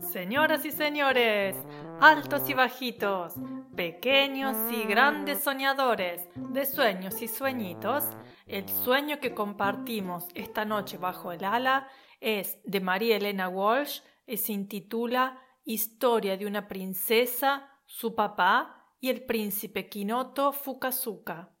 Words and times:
Señoras 0.00 0.64
y 0.64 0.70
señores, 0.70 1.54
altos 2.00 2.48
y 2.48 2.54
bajitos, 2.54 3.34
pequeños 3.76 4.56
y 4.72 4.84
grandes 4.84 5.40
soñadores 5.40 6.28
de 6.34 6.64
sueños 6.66 7.22
y 7.22 7.28
sueñitos, 7.28 8.04
el 8.46 8.68
sueño 8.68 9.20
que 9.20 9.34
compartimos 9.34 10.26
esta 10.34 10.64
noche 10.64 10.96
bajo 10.96 11.32
el 11.32 11.44
ala 11.44 11.86
es 12.18 12.58
de 12.64 12.80
María 12.80 13.16
Elena 13.16 13.48
Walsh 13.48 14.00
y 14.26 14.38
se 14.38 14.52
intitula 14.52 15.38
Historia 15.64 16.36
de 16.36 16.46
una 16.46 16.66
princesa, 16.66 17.70
su 17.84 18.14
papá 18.14 18.94
y 19.00 19.10
el 19.10 19.24
príncipe 19.24 19.88
Kinoto 19.88 20.52
Fukazuka. 20.52 21.54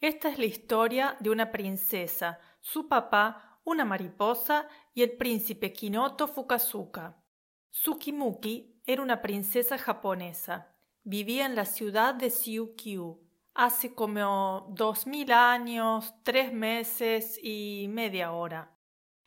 Esta 0.00 0.28
es 0.28 0.38
la 0.38 0.46
historia 0.46 1.16
de 1.20 1.30
una 1.30 1.50
princesa, 1.50 2.38
su 2.60 2.88
papá, 2.88 3.57
una 3.64 3.84
mariposa 3.84 4.68
y 4.94 5.02
el 5.02 5.12
príncipe 5.12 5.72
Kinoto 5.72 6.28
Fukazuka. 6.28 7.22
Tsukimuki 7.70 8.80
era 8.86 9.02
una 9.02 9.20
princesa 9.20 9.78
japonesa. 9.78 10.74
Vivía 11.04 11.46
en 11.46 11.54
la 11.54 11.64
ciudad 11.64 12.14
de 12.14 12.30
Siukyu 12.30 13.20
hace 13.54 13.94
como 13.94 14.68
dos 14.70 15.06
mil 15.06 15.32
años, 15.32 16.14
tres 16.22 16.52
meses 16.52 17.38
y 17.42 17.86
media 17.88 18.32
hora. 18.32 18.78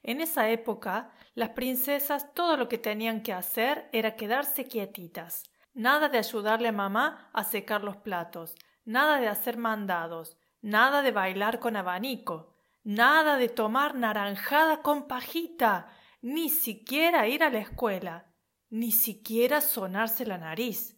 En 0.03 0.21
esa 0.21 0.49
época, 0.49 1.11
las 1.35 1.49
princesas 1.49 2.33
todo 2.33 2.57
lo 2.57 2.67
que 2.67 2.77
tenían 2.77 3.21
que 3.21 3.33
hacer 3.33 3.89
era 3.91 4.15
quedarse 4.15 4.65
quietitas. 4.65 5.43
Nada 5.73 6.09
de 6.09 6.17
ayudarle 6.17 6.69
a 6.69 6.73
mamá 6.73 7.29
a 7.33 7.43
secar 7.43 7.83
los 7.83 7.97
platos, 7.97 8.55
nada 8.83 9.19
de 9.19 9.27
hacer 9.27 9.57
mandados, 9.57 10.37
nada 10.61 11.01
de 11.01 11.11
bailar 11.11 11.59
con 11.59 11.75
abanico, 11.75 12.50
Nada 12.83 13.37
de 13.37 13.49
tomar 13.49 13.95
naranjada 13.95 14.81
con 14.81 15.07
pajita, 15.07 15.87
ni 16.21 16.49
siquiera 16.49 17.27
ir 17.27 17.43
a 17.43 17.49
la 17.49 17.59
escuela, 17.59 18.33
ni 18.69 18.91
siquiera 18.91 19.61
sonarse 19.61 20.25
la 20.25 20.37
nariz, 20.37 20.97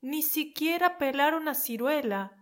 ni 0.00 0.22
siquiera 0.22 0.98
pelar 0.98 1.34
una 1.34 1.54
ciruela, 1.54 2.36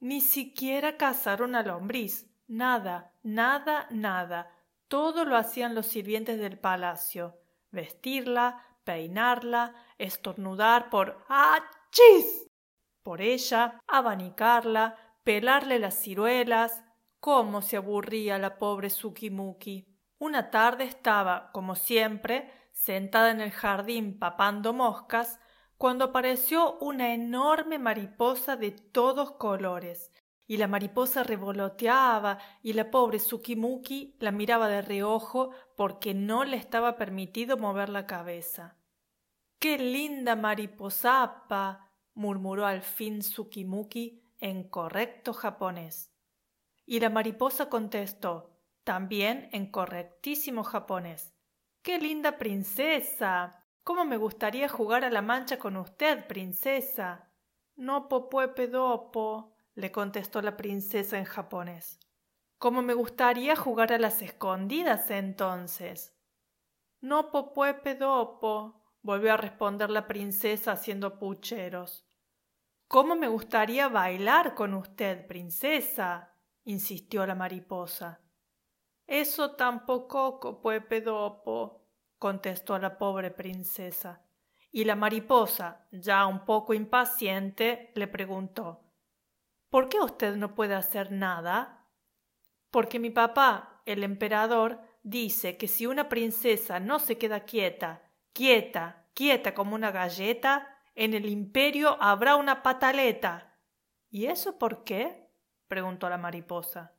ni 0.00 0.20
siquiera 0.20 0.96
cazar 0.96 1.42
una 1.42 1.62
lombriz. 1.62 2.30
Nada, 2.46 3.12
nada, 3.22 3.86
nada. 3.90 4.52
Todo 4.88 5.24
lo 5.24 5.36
hacían 5.36 5.74
los 5.74 5.86
sirvientes 5.86 6.38
del 6.38 6.58
palacio. 6.58 7.40
Vestirla, 7.70 8.62
peinarla, 8.84 9.74
estornudar 9.98 10.90
por 10.90 11.24
¡Achis! 11.28 12.46
por 13.02 13.20
ella, 13.20 13.80
abanicarla, 13.86 14.96
pelarle 15.22 15.78
las 15.78 15.94
ciruelas, 15.94 16.82
cómo 17.26 17.60
se 17.60 17.76
aburría 17.76 18.38
la 18.38 18.56
pobre 18.56 18.88
Sukimuki. 18.88 19.84
Una 20.20 20.48
tarde 20.52 20.84
estaba, 20.84 21.50
como 21.50 21.74
siempre, 21.74 22.52
sentada 22.70 23.32
en 23.32 23.40
el 23.40 23.50
jardín 23.50 24.20
papando 24.20 24.72
moscas, 24.72 25.40
cuando 25.76 26.04
apareció 26.04 26.78
una 26.78 27.14
enorme 27.14 27.80
mariposa 27.80 28.54
de 28.54 28.70
todos 28.70 29.32
colores, 29.32 30.12
y 30.46 30.58
la 30.58 30.68
mariposa 30.68 31.24
revoloteaba 31.24 32.38
y 32.62 32.74
la 32.74 32.92
pobre 32.92 33.18
Sukimuki 33.18 34.16
la 34.20 34.30
miraba 34.30 34.68
de 34.68 34.82
reojo 34.82 35.50
porque 35.76 36.14
no 36.14 36.44
le 36.44 36.56
estaba 36.56 36.94
permitido 36.94 37.56
mover 37.56 37.88
la 37.88 38.06
cabeza. 38.06 38.76
¡Qué 39.58 39.78
linda 39.78 40.36
mariposapa! 40.36 41.90
murmuró 42.14 42.66
al 42.66 42.82
fin 42.82 43.24
Sukimuki 43.24 44.22
en 44.38 44.68
correcto 44.68 45.32
japonés. 45.32 46.15
Y 46.86 47.00
la 47.00 47.10
mariposa 47.10 47.68
contestó, 47.68 48.56
también 48.84 49.48
en 49.52 49.70
correctísimo 49.70 50.62
japonés. 50.62 51.34
¡Qué 51.82 51.98
linda 51.98 52.38
princesa! 52.38 53.64
¿Cómo 53.82 54.04
me 54.04 54.16
gustaría 54.16 54.68
jugar 54.68 55.04
a 55.04 55.10
la 55.10 55.20
mancha 55.22 55.58
con 55.58 55.76
usted, 55.76 56.26
princesa? 56.26 57.30
No 57.74 58.08
popuepe 58.08 58.68
dopo, 58.68 59.54
le 59.74 59.92
contestó 59.92 60.40
la 60.40 60.56
princesa 60.56 61.18
en 61.18 61.24
japonés. 61.24 62.00
¿Cómo 62.58 62.80
me 62.80 62.94
gustaría 62.94 63.54
jugar 63.54 63.92
a 63.92 63.98
las 63.98 64.22
escondidas 64.22 65.10
entonces? 65.10 66.16
No 67.00 67.30
popuepe 67.30 67.94
dopo, 67.96 68.82
volvió 69.02 69.34
a 69.34 69.36
responder 69.36 69.90
la 69.90 70.06
princesa 70.06 70.72
haciendo 70.72 71.18
pucheros. 71.18 72.08
¿Cómo 72.88 73.14
me 73.14 73.28
gustaría 73.28 73.88
bailar 73.88 74.54
con 74.54 74.72
usted, 74.74 75.26
princesa? 75.26 76.35
Insistió 76.66 77.24
la 77.26 77.34
mariposa. 77.34 78.20
Eso 79.06 79.52
tampoco 79.52 80.60
puede 80.60 80.82
contestó 82.18 82.78
la 82.78 82.98
pobre 82.98 83.30
princesa. 83.30 84.22
Y 84.70 84.84
la 84.84 84.96
mariposa, 84.96 85.86
ya 85.90 86.26
un 86.26 86.44
poco 86.44 86.74
impaciente, 86.74 87.92
le 87.94 88.08
preguntó 88.08 88.82
¿Por 89.70 89.88
qué 89.88 90.00
usted 90.00 90.36
no 90.36 90.54
puede 90.54 90.74
hacer 90.74 91.12
nada? 91.12 91.88
Porque 92.70 92.98
mi 92.98 93.10
papá, 93.10 93.82
el 93.86 94.04
emperador, 94.04 94.80
dice 95.02 95.56
que 95.56 95.68
si 95.68 95.86
una 95.86 96.08
princesa 96.08 96.80
no 96.80 96.98
se 96.98 97.16
queda 97.16 97.40
quieta, 97.40 98.02
quieta, 98.32 99.08
quieta 99.14 99.54
como 99.54 99.74
una 99.74 99.92
galleta, 99.92 100.76
en 100.94 101.14
el 101.14 101.26
imperio 101.28 101.96
habrá 102.00 102.36
una 102.36 102.62
pataleta. 102.62 103.56
¿Y 104.10 104.26
eso 104.26 104.58
por 104.58 104.84
qué? 104.84 105.25
Preguntó 105.68 106.08
la 106.08 106.18
mariposa. 106.18 106.94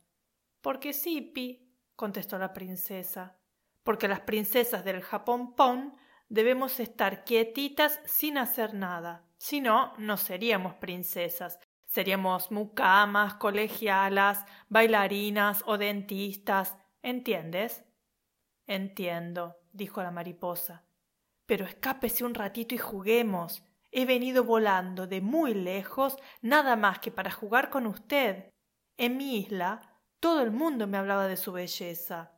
Porque 0.60 0.92
sí, 0.92 1.20
Pi, 1.20 1.74
contestó 1.96 2.38
la 2.38 2.52
princesa. 2.52 3.38
Porque 3.82 4.08
las 4.08 4.20
princesas 4.20 4.84
del 4.84 5.02
Japón 5.02 5.54
Pon 5.54 5.96
debemos 6.28 6.80
estar 6.80 7.24
quietitas 7.24 8.00
sin 8.04 8.38
hacer 8.38 8.74
nada. 8.74 9.24
Si 9.38 9.60
no, 9.60 9.94
no 9.98 10.16
seríamos 10.16 10.74
princesas. 10.74 11.58
Seríamos 11.86 12.50
mucamas, 12.50 13.34
colegialas, 13.34 14.44
bailarinas 14.68 15.62
o 15.66 15.78
dentistas. 15.78 16.76
¿Entiendes? 17.02 17.84
Entiendo, 18.66 19.56
dijo 19.72 20.02
la 20.02 20.10
mariposa. 20.10 20.84
Pero 21.46 21.64
escápese 21.64 22.24
un 22.24 22.34
ratito 22.34 22.74
y 22.74 22.78
juguemos. 22.78 23.62
He 23.90 24.04
venido 24.04 24.44
volando 24.44 25.06
de 25.06 25.22
muy 25.22 25.54
lejos 25.54 26.18
nada 26.42 26.76
más 26.76 26.98
que 26.98 27.10
para 27.10 27.30
jugar 27.30 27.70
con 27.70 27.86
usted. 27.86 28.52
En 28.98 29.16
mi 29.16 29.36
isla 29.36 29.80
todo 30.18 30.42
el 30.42 30.50
mundo 30.50 30.88
me 30.88 30.98
hablaba 30.98 31.28
de 31.28 31.36
su 31.36 31.52
belleza. 31.52 32.32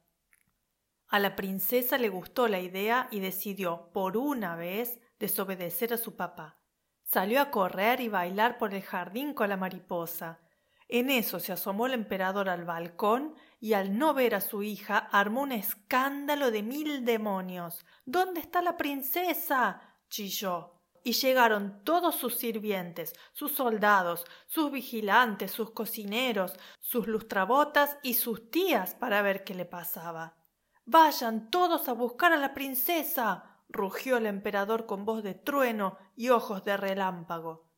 A 1.08 1.18
la 1.18 1.34
princesa 1.34 1.96
le 1.96 2.10
gustó 2.10 2.48
la 2.48 2.60
idea 2.60 3.08
y 3.10 3.20
decidió, 3.20 3.90
por 3.94 4.18
una 4.18 4.56
vez, 4.56 5.00
desobedecer 5.18 5.94
a 5.94 5.96
su 5.96 6.16
papá. 6.16 6.60
Salió 7.02 7.40
a 7.40 7.50
correr 7.50 8.02
y 8.02 8.08
bailar 8.08 8.58
por 8.58 8.74
el 8.74 8.82
jardín 8.82 9.32
con 9.32 9.48
la 9.48 9.56
mariposa. 9.56 10.40
En 10.86 11.08
eso 11.08 11.40
se 11.40 11.52
asomó 11.52 11.86
el 11.86 11.94
emperador 11.94 12.50
al 12.50 12.66
balcón 12.66 13.34
y 13.58 13.72
al 13.72 13.96
no 13.96 14.12
ver 14.12 14.34
a 14.34 14.42
su 14.42 14.62
hija 14.62 14.98
armó 14.98 15.42
un 15.42 15.52
escándalo 15.52 16.50
de 16.50 16.62
mil 16.62 17.06
demonios. 17.06 17.86
¿Dónde 18.04 18.40
está 18.40 18.60
la 18.60 18.76
princesa? 18.76 19.80
chilló. 20.10 20.79
Y 21.02 21.12
llegaron 21.12 21.82
todos 21.84 22.14
sus 22.14 22.36
sirvientes, 22.36 23.14
sus 23.32 23.52
soldados, 23.52 24.24
sus 24.46 24.70
vigilantes, 24.70 25.50
sus 25.50 25.70
cocineros, 25.70 26.54
sus 26.78 27.06
lustrabotas 27.06 27.96
y 28.02 28.14
sus 28.14 28.50
tías 28.50 28.94
para 28.94 29.22
ver 29.22 29.44
qué 29.44 29.54
le 29.54 29.64
pasaba. 29.64 30.36
Vayan 30.84 31.50
todos 31.50 31.88
a 31.88 31.92
buscar 31.92 32.32
a 32.32 32.36
la 32.36 32.52
princesa. 32.52 33.46
rugió 33.68 34.16
el 34.16 34.26
emperador 34.26 34.84
con 34.86 35.04
voz 35.04 35.22
de 35.22 35.34
trueno 35.34 35.96
y 36.16 36.30
ojos 36.30 36.64
de 36.64 36.76
relámpago. 36.76 37.70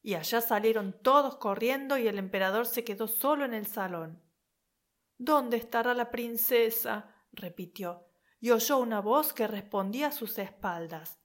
Y 0.00 0.14
allá 0.14 0.40
salieron 0.40 0.92
todos 1.02 1.36
corriendo 1.36 1.98
y 1.98 2.06
el 2.06 2.18
emperador 2.18 2.66
se 2.66 2.84
quedó 2.84 3.08
solo 3.08 3.44
en 3.44 3.54
el 3.54 3.66
salón. 3.66 4.22
¿Dónde 5.18 5.56
estará 5.56 5.94
la 5.94 6.10
princesa? 6.10 7.14
repitió, 7.32 8.08
y 8.40 8.50
oyó 8.50 8.78
una 8.78 9.00
voz 9.00 9.32
que 9.32 9.46
respondía 9.46 10.08
a 10.08 10.12
sus 10.12 10.38
espaldas. 10.38 11.21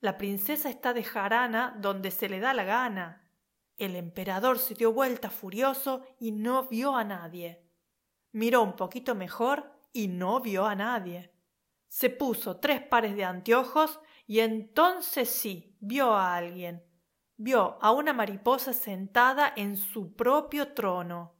La 0.00 0.16
princesa 0.16 0.70
está 0.70 0.94
de 0.94 1.04
jarana 1.04 1.76
donde 1.78 2.10
se 2.10 2.30
le 2.30 2.40
da 2.40 2.54
la 2.54 2.64
gana. 2.64 3.28
El 3.76 3.96
emperador 3.96 4.58
se 4.58 4.74
dio 4.74 4.94
vuelta 4.94 5.28
furioso 5.28 6.06
y 6.18 6.32
no 6.32 6.66
vio 6.68 6.96
a 6.96 7.04
nadie. 7.04 7.66
Miró 8.32 8.62
un 8.62 8.76
poquito 8.76 9.14
mejor 9.14 9.78
y 9.92 10.08
no 10.08 10.40
vio 10.40 10.64
a 10.64 10.74
nadie. 10.74 11.34
Se 11.88 12.08
puso 12.08 12.56
tres 12.60 12.80
pares 12.80 13.14
de 13.14 13.24
anteojos 13.24 14.00
y 14.26 14.40
entonces 14.40 15.28
sí 15.28 15.76
vio 15.80 16.14
a 16.14 16.34
alguien. 16.34 16.82
Vio 17.36 17.78
a 17.82 17.92
una 17.92 18.14
mariposa 18.14 18.72
sentada 18.72 19.52
en 19.54 19.76
su 19.76 20.14
propio 20.16 20.72
trono. 20.72 21.34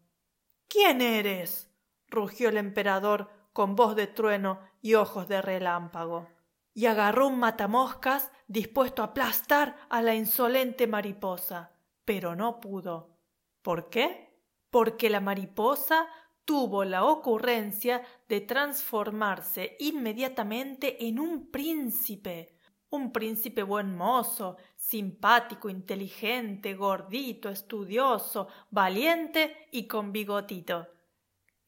¿Quién 0.68 1.00
eres? 1.00 1.70
rugió 2.08 2.50
el 2.50 2.58
emperador 2.58 3.30
con 3.54 3.74
voz 3.74 3.96
de 3.96 4.06
trueno 4.06 4.60
y 4.82 4.94
ojos 4.94 5.28
de 5.28 5.40
relámpago 5.40 6.28
y 6.74 6.86
agarró 6.86 7.28
un 7.28 7.38
matamoscas 7.38 8.30
dispuesto 8.46 9.02
a 9.02 9.06
aplastar 9.06 9.76
a 9.88 10.02
la 10.02 10.14
insolente 10.14 10.86
mariposa, 10.86 11.72
pero 12.04 12.34
no 12.34 12.60
pudo. 12.60 13.16
¿Por 13.62 13.90
qué? 13.90 14.34
Porque 14.70 15.10
la 15.10 15.20
mariposa 15.20 16.08
tuvo 16.44 16.84
la 16.84 17.04
ocurrencia 17.04 18.02
de 18.28 18.40
transformarse 18.40 19.76
inmediatamente 19.78 21.06
en 21.06 21.20
un 21.20 21.50
príncipe, 21.50 22.56
un 22.90 23.12
príncipe 23.12 23.62
buen 23.62 23.96
mozo, 23.96 24.56
simpático, 24.76 25.68
inteligente, 25.68 26.74
gordito, 26.74 27.50
estudioso, 27.50 28.48
valiente 28.70 29.68
y 29.70 29.86
con 29.86 30.12
bigotito. 30.12 30.88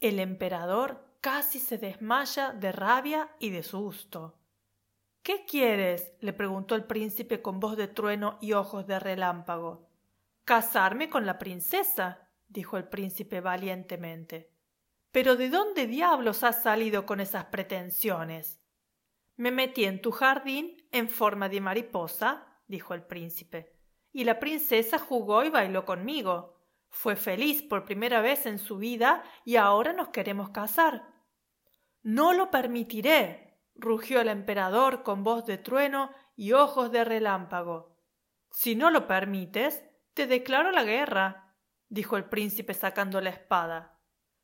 El 0.01 0.19
emperador 0.19 1.17
casi 1.21 1.61
se 1.61 1.79
desmaya 1.79 2.53
de 2.53 2.73
rabia 2.73 3.31
y 3.39 3.51
de 3.51 3.63
susto. 3.63 4.42
¿Qué 5.23 5.45
quieres? 5.45 6.13
le 6.21 6.33
preguntó 6.33 6.75
el 6.75 6.85
príncipe 6.85 7.41
con 7.43 7.61
voz 7.61 7.77
de 7.77 7.87
trueno 7.87 8.39
y 8.41 8.55
ojos 8.55 8.87
de 8.87 8.99
relámpago. 8.99 9.89
Casarme 10.45 11.09
con 11.09 11.27
la 11.27 11.39
princesa, 11.39 12.29
dijo 12.49 12.77
el 12.77 12.89
príncipe 12.89 13.41
valientemente. 13.41 14.51
Pero 15.13 15.37
¿de 15.37 15.49
dónde 15.49 15.87
diablos 15.87 16.43
has 16.43 16.63
salido 16.63 17.07
con 17.07 17.21
esas 17.21 17.45
pretensiones? 17.47 18.61
Me 19.37 19.51
metí 19.51 19.85
en 19.85 20.01
tu 20.01 20.11
jardín 20.11 20.77
en 20.91 21.09
forma 21.09 21.49
de 21.49 21.61
mariposa, 21.61 22.47
dijo 22.67 22.95
el 22.95 23.03
príncipe, 23.03 23.73
y 24.13 24.25
la 24.25 24.41
princesa 24.41 24.99
jugó 24.99 25.45
y 25.45 25.51
bailó 25.51 25.85
conmigo. 25.85 26.59
Fue 26.89 27.15
feliz 27.15 27.63
por 27.63 27.85
primera 27.85 28.21
vez 28.21 28.45
en 28.47 28.59
su 28.59 28.77
vida 28.77 29.23
y 29.45 29.57
ahora 29.57 29.93
nos 29.93 30.09
queremos 30.09 30.51
casar. 30.51 31.09
No 32.03 32.33
lo 32.33 32.51
permitiré, 32.51 33.42
rugió 33.75 34.21
el 34.21 34.29
emperador 34.29 35.03
con 35.03 35.25
voz 35.25 35.47
de 35.47 35.59
trueno 35.59 36.11
y 36.37 36.53
ojos 36.53 36.91
de 36.93 37.05
relámpago. 37.05 37.97
Si 38.51 38.75
no 38.75 38.91
lo 38.91 39.07
permites, 39.07 39.83
te 40.15 40.27
declaro 40.27 40.71
la 40.71 40.85
guerra, 40.85 41.55
dijo 41.89 42.17
el 42.17 42.25
príncipe 42.25 42.75
sacando 42.75 43.21
la 43.21 43.31
espada. 43.31 43.99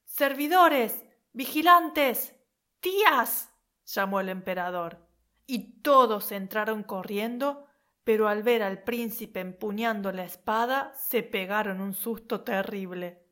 Servidores. 0.05 1.05
vigilantes. 1.33 2.35
tías. 2.81 3.53
llamó 3.85 4.21
el 4.21 4.29
emperador. 4.29 5.07
Y 5.47 5.81
todos 5.81 6.33
entraron 6.33 6.83
corriendo, 6.83 7.67
pero 8.05 8.29
al 8.29 8.43
ver 8.43 8.63
al 8.63 8.83
príncipe 8.83 9.41
empuñando 9.41 10.13
la 10.13 10.25
espada, 10.25 10.93
se 10.95 11.23
pegaron 11.23 11.81
un 11.81 11.95
susto 11.95 12.43
terrible. 12.43 13.25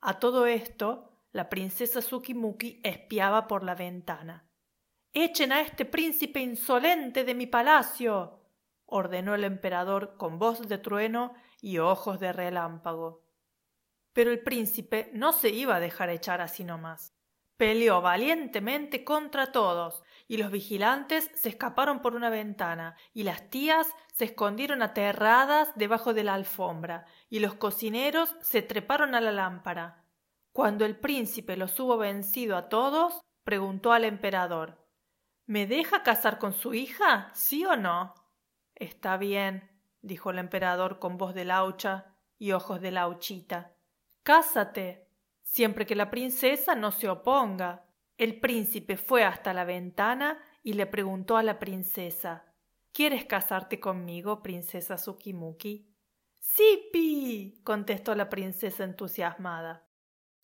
A 0.00 0.18
todo 0.18 0.46
esto, 0.46 1.12
la 1.32 1.48
princesa 1.48 2.00
Sukimuki 2.00 2.80
espiaba 2.82 3.46
por 3.46 3.62
la 3.62 3.74
ventana. 3.74 4.48
Echen 5.18 5.50
a 5.50 5.62
este 5.62 5.86
príncipe 5.86 6.40
insolente 6.40 7.24
de 7.24 7.34
mi 7.34 7.46
palacio. 7.46 8.38
ordenó 8.84 9.34
el 9.34 9.44
emperador 9.44 10.18
con 10.18 10.38
voz 10.38 10.68
de 10.68 10.76
trueno 10.76 11.32
y 11.62 11.78
ojos 11.78 12.20
de 12.20 12.34
relámpago. 12.34 13.24
Pero 14.12 14.30
el 14.30 14.40
príncipe 14.40 15.08
no 15.14 15.32
se 15.32 15.48
iba 15.48 15.76
a 15.76 15.80
dejar 15.80 16.10
echar 16.10 16.42
así 16.42 16.64
nomás. 16.64 17.14
Peleó 17.56 18.02
valientemente 18.02 19.04
contra 19.04 19.52
todos, 19.52 20.02
y 20.28 20.36
los 20.36 20.50
vigilantes 20.50 21.30
se 21.32 21.48
escaparon 21.48 22.02
por 22.02 22.14
una 22.14 22.28
ventana, 22.28 22.94
y 23.14 23.22
las 23.22 23.48
tías 23.48 23.88
se 24.12 24.26
escondieron 24.26 24.82
aterradas 24.82 25.70
debajo 25.76 26.12
de 26.12 26.24
la 26.24 26.34
alfombra, 26.34 27.06
y 27.30 27.38
los 27.38 27.54
cocineros 27.54 28.36
se 28.42 28.60
treparon 28.60 29.14
a 29.14 29.22
la 29.22 29.32
lámpara. 29.32 30.04
Cuando 30.52 30.84
el 30.84 30.94
príncipe 30.94 31.56
los 31.56 31.80
hubo 31.80 31.96
vencido 31.96 32.54
a 32.58 32.68
todos, 32.68 33.22
preguntó 33.44 33.94
al 33.94 34.04
emperador 34.04 34.84
¿Me 35.46 35.68
deja 35.68 36.02
casar 36.02 36.38
con 36.38 36.52
su 36.52 36.74
hija? 36.74 37.30
¿Sí 37.32 37.64
o 37.64 37.76
no? 37.76 38.14
Está 38.74 39.16
bien, 39.16 39.70
dijo 40.02 40.30
el 40.30 40.38
emperador 40.38 40.98
con 40.98 41.16
voz 41.18 41.34
de 41.34 41.44
laucha 41.44 42.06
y 42.36 42.50
ojos 42.50 42.80
de 42.80 42.90
lauchita. 42.90 43.72
Cásate, 44.24 45.06
siempre 45.42 45.86
que 45.86 45.94
la 45.94 46.10
princesa 46.10 46.74
no 46.74 46.90
se 46.90 47.08
oponga. 47.08 47.84
El 48.18 48.40
príncipe 48.40 48.96
fue 48.96 49.22
hasta 49.22 49.54
la 49.54 49.64
ventana 49.64 50.38
y 50.64 50.72
le 50.72 50.86
preguntó 50.86 51.36
a 51.36 51.44
la 51.44 51.60
princesa 51.60 52.44
¿Quieres 52.92 53.24
casarte 53.26 53.78
conmigo, 53.78 54.42
princesa 54.42 54.98
Sukimuki? 54.98 55.86
¡Sipi! 56.38 57.60
contestó 57.62 58.14
la 58.14 58.28
princesa 58.28 58.84
entusiasmada. 58.84 59.85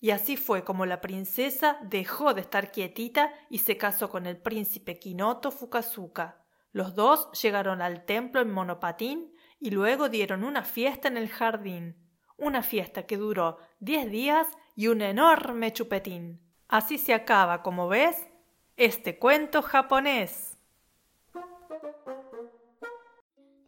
Y 0.02 0.10
así 0.10 0.36
fue 0.36 0.64
como 0.64 0.84
la 0.84 1.00
princesa 1.00 1.78
dejó 1.80 2.34
de 2.34 2.40
estar 2.40 2.72
quietita 2.72 3.32
y 3.48 3.58
se 3.58 3.76
casó 3.76 4.10
con 4.10 4.26
el 4.26 4.36
príncipe 4.36 4.98
Kinoto 4.98 5.52
Fukazuka. 5.52 6.42
Los 6.72 6.96
dos 6.96 7.30
llegaron 7.40 7.80
al 7.80 8.04
templo 8.04 8.40
en 8.40 8.50
monopatín 8.50 9.32
y 9.60 9.70
luego 9.70 10.08
dieron 10.08 10.42
una 10.42 10.64
fiesta 10.64 11.06
en 11.06 11.16
el 11.16 11.28
jardín. 11.28 11.96
Una 12.36 12.64
fiesta 12.64 13.06
que 13.06 13.16
duró 13.16 13.58
diez 13.78 14.10
días 14.10 14.48
y 14.74 14.88
un 14.88 15.02
enorme 15.02 15.72
chupetín. 15.72 16.40
Así 16.66 16.98
se 16.98 17.14
acaba, 17.14 17.62
como 17.62 17.86
ves, 17.86 18.28
este 18.76 19.20
cuento 19.20 19.62
japonés. 19.62 20.58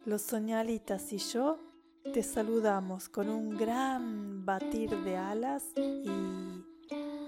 Los 0.03 0.23
soñalitas 0.23 1.13
y 1.13 1.17
yo 1.17 1.61
te 2.11 2.23
saludamos 2.23 3.07
con 3.07 3.29
un 3.29 3.55
gran 3.55 4.34
batir 4.45 4.91
de 5.03 5.17
alas 5.17 5.63
y 5.75 6.07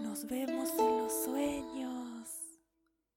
nos 0.04 0.28
vemos 0.28 0.70
en 0.78 0.98
los 1.00 1.24
sueños. 1.26 2.07